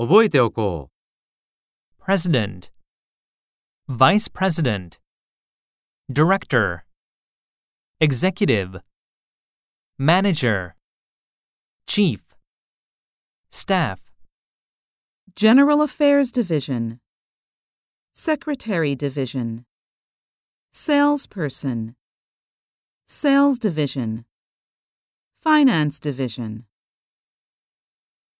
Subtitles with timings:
[0.00, 2.02] 覚えておこう。
[2.02, 2.70] President.
[3.86, 4.98] Vice President,
[6.10, 6.84] Director,
[8.00, 8.80] Executive,
[9.98, 10.74] Manager,
[11.86, 12.22] Chief,
[13.50, 14.00] Staff.
[15.36, 17.00] General Affairs Division,
[18.14, 19.66] Secretary Division,
[20.72, 21.94] Salesperson,
[23.06, 24.24] Sales Division,
[25.42, 26.64] Finance Division.